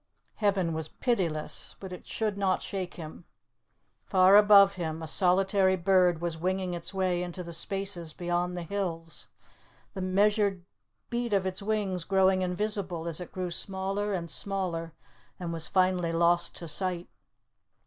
Heaven 0.37 0.73
was 0.73 0.87
pitiless, 0.87 1.75
but 1.79 1.93
it 1.93 2.07
should 2.07 2.35
not 2.35 2.63
shake 2.63 2.95
him. 2.95 3.25
Far 4.07 4.35
above 4.35 4.73
him 4.73 5.03
a 5.03 5.05
solitary 5.05 5.75
bird 5.75 6.21
was 6.21 6.39
winging 6.39 6.73
its 6.73 6.91
way 6.91 7.21
into 7.21 7.43
the 7.43 7.53
spaces 7.53 8.11
beyond 8.11 8.57
the 8.57 8.63
hills; 8.63 9.27
the 9.93 10.01
measured 10.01 10.65
beat 11.11 11.33
of 11.33 11.45
its 11.45 11.61
wings 11.61 12.03
growing 12.03 12.41
invisible 12.41 13.07
as 13.07 13.21
it 13.21 13.31
grew 13.31 13.51
smaller 13.51 14.15
and 14.15 14.31
smaller 14.31 14.95
and 15.39 15.53
was 15.53 15.67
finally 15.67 16.11
lost 16.11 16.55
to 16.55 16.67
sight. 16.67 17.07